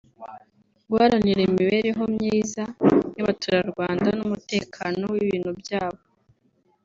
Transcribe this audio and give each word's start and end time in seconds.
guharanira 0.89 1.41
imibereho 1.49 2.03
myiza 2.15 2.63
y’abaturarwanda 3.15 4.07
n’umutekano 4.17 5.03
w’ibintu 5.13 5.51
byabo 5.61 6.01